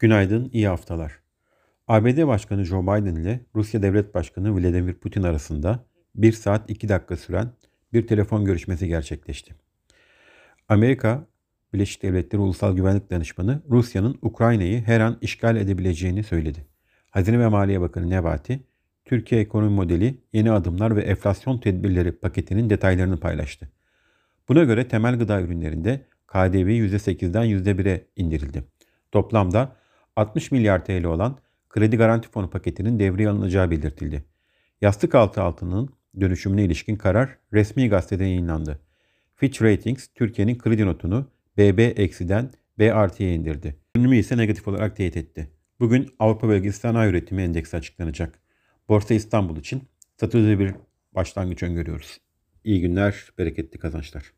[0.00, 1.20] Günaydın, iyi haftalar.
[1.88, 5.84] ABD Başkanı Joe Biden ile Rusya Devlet Başkanı Vladimir Putin arasında
[6.14, 7.52] 1 saat 2 dakika süren
[7.92, 9.54] bir telefon görüşmesi gerçekleşti.
[10.68, 11.26] Amerika
[11.72, 16.66] Birleşik Devletleri Ulusal Güvenlik Danışmanı Rusya'nın Ukrayna'yı her an işgal edebileceğini söyledi.
[17.10, 18.60] Hazine ve Maliye Bakanı Nebati,
[19.04, 23.68] Türkiye ekonomi modeli, yeni adımlar ve enflasyon tedbirleri paketinin detaylarını paylaştı.
[24.48, 28.64] Buna göre temel gıda ürünlerinde KDV %8'den %1'e indirildi.
[29.12, 29.79] Toplamda
[30.20, 31.38] 60 milyar TL olan
[31.68, 34.24] kredi garanti fonu paketinin devreye alınacağı belirtildi.
[34.80, 38.80] Yastık altı altının dönüşümüne ilişkin karar resmi gazetede yayınlandı.
[39.36, 41.26] Fitch Ratings Türkiye'nin kredi notunu
[41.58, 43.76] BB eksiden B artıya indirdi.
[43.94, 45.50] Görünümü ise negatif olarak teyit etti.
[45.80, 48.38] Bugün Avrupa Bölgesi Sanayi Üretimi Endeksi açıklanacak.
[48.88, 49.82] Borsa İstanbul için
[50.16, 50.74] statüde bir
[51.12, 52.18] başlangıç öngörüyoruz.
[52.64, 54.32] İyi günler, bereketli kazançlar.